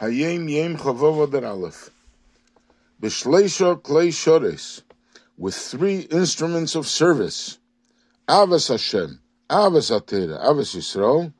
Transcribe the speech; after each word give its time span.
Hayom 0.00 0.50
Yom 0.50 0.76
Chavovodar 0.76 1.48
Aleph. 1.48 1.90
Bishleisha 3.00 3.80
Klei 3.80 4.12
Shores, 4.12 4.82
with 5.38 5.54
three 5.54 6.00
instruments 6.00 6.74
of 6.74 6.88
service. 6.88 7.58
Avas 8.26 8.70
Hashem, 8.70 9.20
Avas 9.48 9.96
Atera, 9.96 10.44
Avas 10.44 10.74
Yisrael, 10.74 11.32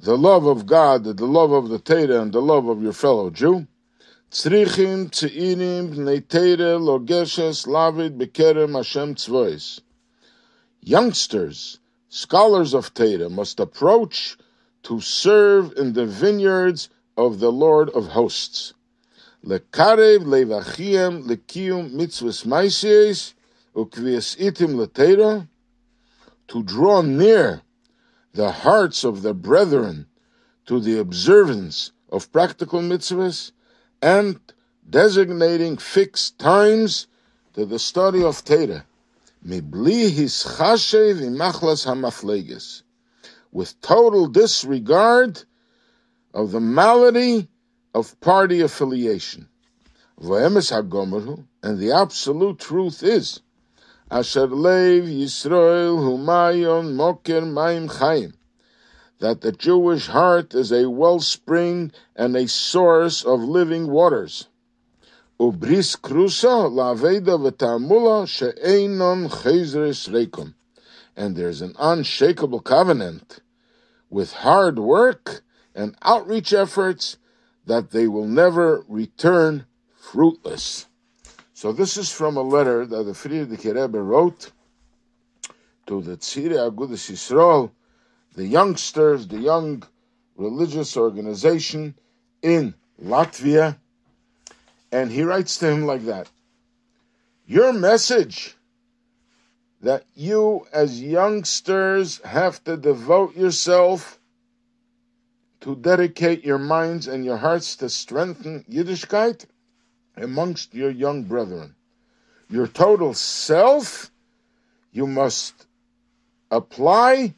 the 0.00 0.16
love 0.16 0.46
of 0.46 0.64
God, 0.64 1.04
the 1.04 1.26
love 1.26 1.52
of 1.52 1.68
the 1.68 1.78
Torah, 1.78 2.22
and 2.22 2.32
the 2.32 2.40
love 2.40 2.68
of 2.68 2.82
your 2.82 2.94
fellow 2.94 3.28
Jew. 3.28 3.66
Tzrichim 4.30 5.10
Tzeirim 5.10 5.94
Bnei 5.94 6.26
Torah 6.26 6.78
Logeshes 6.78 7.66
Lavid 7.66 8.16
Bekerem 8.16 8.76
Hashem 8.76 9.16
Tzvois. 9.16 9.80
Youngsters, 10.80 11.80
scholars 12.08 12.72
of 12.72 12.94
Torah, 12.94 13.28
must 13.28 13.60
approach 13.60 14.38
to 14.84 15.02
serve 15.02 15.74
in 15.76 15.92
the 15.92 16.06
vineyards 16.06 16.88
of 17.16 17.40
the 17.40 17.52
Lord 17.52 17.90
of 17.90 18.08
hosts. 18.08 18.74
Lekarev 19.44 20.24
levachiem 20.24 21.24
lekium 21.26 21.90
mitzvahs 21.90 22.44
maisies 22.46 23.34
ukvies 23.74 24.36
itim 24.38 24.74
letera 24.76 25.48
to 26.48 26.62
draw 26.62 27.02
near 27.02 27.62
the 28.32 28.50
hearts 28.50 29.04
of 29.04 29.22
the 29.22 29.34
brethren 29.34 30.06
to 30.66 30.80
the 30.80 30.98
observance 30.98 31.92
of 32.10 32.32
practical 32.32 32.80
mitzvahs 32.80 33.52
and 34.00 34.40
designating 34.88 35.76
fixed 35.76 36.38
times 36.38 37.06
to 37.52 37.64
the 37.64 37.78
study 37.78 38.22
of 38.22 38.44
Torah. 38.44 38.84
Mibli 39.46 40.10
hischashev 40.10 41.20
imachlas 41.20 41.86
hamafleges. 41.86 42.82
With 43.52 43.80
total 43.80 44.26
disregard 44.26 45.44
of 46.34 46.50
the 46.50 46.60
malady 46.60 47.48
of 47.94 48.20
party 48.20 48.60
affiliation. 48.60 49.48
And 50.18 51.78
the 51.78 51.92
absolute 51.94 52.58
truth 52.58 53.02
is, 53.02 53.40
Asher 54.10 54.48
Lev 54.48 55.04
Yisrael 55.04 55.98
Humayon 55.98 56.94
Moker 56.94 57.40
Maim 57.42 57.88
Chaim, 57.88 58.34
that 59.20 59.40
the 59.40 59.52
Jewish 59.52 60.08
heart 60.08 60.54
is 60.54 60.72
a 60.72 60.90
wellspring 60.90 61.92
and 62.16 62.36
a 62.36 62.48
source 62.48 63.24
of 63.24 63.40
living 63.40 63.88
waters. 63.88 64.48
Ubris 65.40 65.96
Krusa 65.96 66.68
Laveda 66.68 67.38
V'Tamula 67.38 68.28
She'einon 68.28 69.28
Chezres 69.28 70.08
Reikum. 70.08 70.54
And 71.16 71.36
there's 71.36 71.62
an 71.62 71.74
unshakable 71.78 72.60
covenant 72.60 73.40
with 74.10 74.32
hard 74.32 74.78
work 74.78 75.43
and 75.74 75.96
outreach 76.02 76.52
efforts 76.52 77.16
that 77.66 77.90
they 77.90 78.06
will 78.06 78.26
never 78.26 78.84
return 78.88 79.66
fruitless. 79.96 80.86
So 81.52 81.72
this 81.72 81.96
is 81.96 82.10
from 82.10 82.36
a 82.36 82.42
letter 82.42 82.84
that 82.86 83.04
the 83.04 83.12
Frierdiker 83.12 83.74
Rebbe 83.74 84.00
wrote 84.00 84.52
to 85.86 86.00
the 86.02 86.16
Tzeirei 86.16 86.70
Agudas 86.70 87.10
Yisrael, 87.10 87.70
the 88.34 88.46
youngsters, 88.46 89.26
the 89.28 89.38
young 89.38 89.82
religious 90.36 90.96
organization 90.96 91.94
in 92.42 92.74
Latvia, 93.02 93.78
and 94.92 95.10
he 95.10 95.22
writes 95.22 95.58
to 95.58 95.70
him 95.70 95.86
like 95.86 96.04
that. 96.04 96.28
Your 97.46 97.72
message 97.72 98.56
that 99.80 100.04
you 100.14 100.66
as 100.72 101.02
youngsters 101.02 102.20
have 102.24 102.62
to 102.64 102.76
devote 102.76 103.36
yourself 103.36 104.18
to 105.64 105.74
dedicate 105.76 106.44
your 106.44 106.58
minds 106.58 107.08
and 107.08 107.24
your 107.24 107.38
hearts 107.38 107.76
to 107.76 107.88
strengthen 107.88 108.62
Yiddishkeit 108.70 109.46
amongst 110.14 110.74
your 110.74 110.90
young 110.90 111.22
brethren. 111.22 111.74
Your 112.50 112.66
total 112.66 113.14
self 113.14 114.10
you 114.92 115.06
must 115.06 115.66
apply 116.50 117.34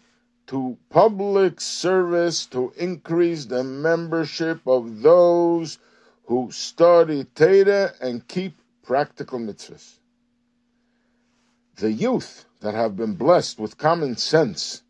to 0.48 0.76
public 0.90 1.60
service 1.60 2.46
to 2.46 2.72
increase 2.76 3.44
the 3.44 3.62
membership 3.62 4.60
of 4.66 5.02
those 5.02 5.78
who 6.24 6.50
study 6.50 7.22
Torah 7.32 7.92
and 8.00 8.26
keep 8.26 8.58
practical 8.82 9.38
mitzvahs. 9.38 10.00
The 11.76 11.92
youth 11.92 12.44
that 12.58 12.74
have 12.74 12.96
been 12.96 13.14
blessed 13.14 13.60
with 13.60 13.78
common 13.78 14.16
sense 14.16 14.82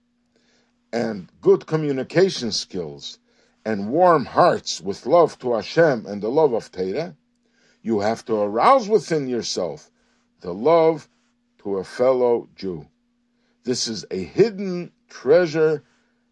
and 0.90 1.28
good 1.42 1.66
communication 1.66 2.50
skills 2.50 3.18
and 3.66 3.88
warm 3.88 4.24
hearts 4.24 4.80
with 4.80 5.06
love 5.06 5.36
to 5.40 5.54
Hashem 5.54 6.06
and 6.06 6.22
the 6.22 6.28
love 6.28 6.52
of 6.52 6.70
Torah, 6.70 7.16
you 7.82 7.98
have 7.98 8.24
to 8.26 8.36
arouse 8.36 8.88
within 8.88 9.26
yourself 9.26 9.90
the 10.40 10.54
love 10.54 11.08
to 11.58 11.78
a 11.78 11.84
fellow 11.84 12.48
Jew. 12.54 12.86
This 13.64 13.88
is 13.88 14.06
a 14.12 14.22
hidden 14.22 14.92
treasure, 15.08 15.82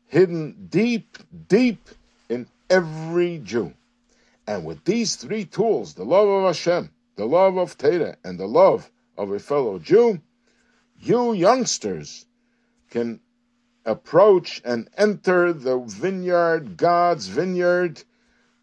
hidden 0.06 0.69
deep, 0.71 1.19
deep 1.49 1.89
in 2.28 2.47
every 2.71 3.41
Jew. 3.41 3.75
And 4.47 4.65
with 4.65 4.84
these 4.84 5.16
three 5.16 5.45
tools, 5.45 5.95
the 5.95 6.05
love 6.05 6.28
of 6.28 6.45
Hashem, 6.45 6.89
the 7.16 7.27
love 7.27 7.56
of 7.56 7.77
Torah, 7.77 8.16
and 8.22 8.39
the 8.39 8.47
love 8.47 8.89
of 9.19 9.33
a 9.33 9.41
fellow 9.41 9.81
Jew, 9.81 10.21
you 11.01 11.33
youngsters 11.33 12.27
can 12.91 13.19
approach 13.84 14.62
and 14.65 14.89
enter 14.97 15.53
the 15.53 15.78
vineyard, 15.78 16.77
God's 16.77 17.27
vineyard, 17.28 18.03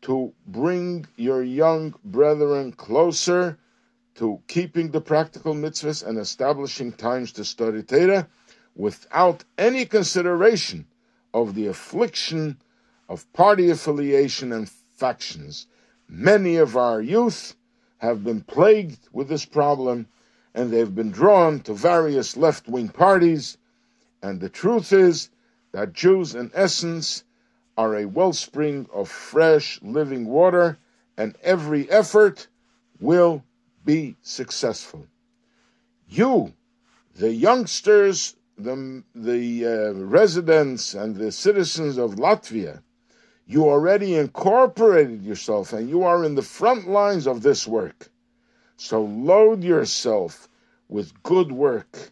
to 0.02 0.34
bring 0.48 1.06
your 1.16 1.44
young 1.44 1.94
brethren 2.04 2.72
closer 2.72 3.58
to 4.16 4.42
keeping 4.48 4.92
the 4.92 5.02
practical 5.02 5.54
mitzvahs 5.54 6.06
and 6.06 6.18
establishing 6.18 6.92
times 6.92 7.32
to 7.34 7.46
study 7.46 7.84
Torah 7.84 8.28
without 8.76 9.44
any 9.58 9.86
consideration 9.86 10.86
of 11.34 11.56
the 11.56 11.68
affliction 11.68 12.58
of 13.08 13.32
party 13.34 13.70
affiliation 13.70 14.52
and 14.52 14.70
factions. 14.70 15.68
Many 16.10 16.58
of 16.58 16.76
our 16.76 17.02
youth 17.02 17.56
have 18.00 18.24
been 18.24 18.42
plagued 18.42 19.08
with 19.12 19.30
this 19.30 19.46
problem 19.46 20.08
and 20.54 20.72
they've 20.72 20.94
been 20.94 21.12
drawn 21.12 21.60
to 21.62 21.74
various 21.74 22.36
left 22.36 22.68
wing 22.68 22.90
parties 22.90 23.58
and 24.22 24.40
the 24.40 24.50
truth 24.50 24.94
is 24.94 25.30
that 25.72 25.94
Jews, 25.94 26.36
in 26.36 26.52
essence, 26.54 27.24
are 27.78 27.96
a 27.96 28.06
wellspring 28.06 28.88
of 28.94 29.10
fresh 29.10 29.82
living 29.82 30.26
water, 30.26 30.78
and 31.18 31.36
every 31.42 31.90
effort 31.90 32.48
will 33.00 33.44
be 33.84 34.16
successful. 34.22 35.08
You, 36.08 36.54
the 37.16 37.34
youngsters, 37.34 38.36
the, 38.58 39.04
the 39.16 39.66
uh, 39.66 39.94
residents, 39.94 40.94
and 40.94 41.16
the 41.16 41.32
citizens 41.32 41.98
of 41.98 42.16
Latvia, 42.16 42.82
you 43.48 43.66
already 43.66 44.16
incorporated 44.16 45.24
yourself 45.24 45.74
and 45.74 45.90
you 45.90 46.04
are 46.04 46.24
in 46.24 46.36
the 46.36 46.42
front 46.42 46.88
lines 46.88 47.28
of 47.28 47.42
this 47.42 47.68
work. 47.68 48.10
So 48.78 49.04
load 49.04 49.64
yourself 49.64 50.48
with 50.88 51.22
good 51.24 51.52
work 51.52 52.12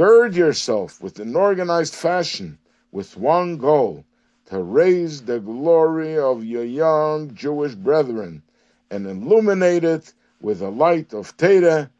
Gird 0.00 0.34
yourself 0.34 1.02
with 1.02 1.18
an 1.18 1.36
organized 1.36 1.94
fashion, 1.94 2.56
with 2.90 3.18
one 3.18 3.58
goal 3.58 4.06
to 4.46 4.62
raise 4.62 5.24
the 5.24 5.40
glory 5.40 6.16
of 6.16 6.42
your 6.42 6.64
young 6.64 7.34
Jewish 7.34 7.74
brethren 7.74 8.42
and 8.90 9.06
illuminate 9.06 9.84
it 9.84 10.14
with 10.40 10.60
the 10.60 10.70
light 10.70 11.12
of 11.12 11.36
Torah 11.36 11.90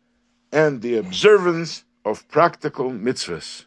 and 0.50 0.80
the 0.80 0.96
observance 0.96 1.84
of 2.02 2.26
practical 2.28 2.90
mitzvahs. 2.90 3.66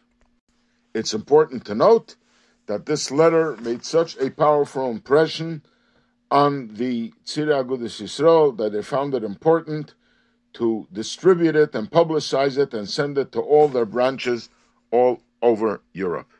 It's 0.92 1.14
important 1.14 1.64
to 1.66 1.76
note 1.76 2.16
that 2.66 2.86
this 2.86 3.12
letter 3.12 3.56
made 3.58 3.84
such 3.84 4.16
a 4.16 4.32
powerful 4.32 4.90
impression 4.90 5.62
on 6.32 6.74
the 6.74 7.12
Tzeirei 7.24 7.62
Agudas 7.62 8.02
Yisrael 8.02 8.56
that 8.56 8.72
they 8.72 8.82
found 8.82 9.14
it 9.14 9.22
important 9.22 9.94
to 10.54 10.86
distribute 10.92 11.56
it 11.56 11.74
and 11.74 11.90
publicize 11.90 12.58
it 12.58 12.72
and 12.74 12.88
send 12.88 13.18
it 13.18 13.32
to 13.32 13.40
all 13.40 13.68
their 13.68 13.84
branches 13.84 14.48
all 14.90 15.20
over 15.42 15.80
Europe. 15.92 16.30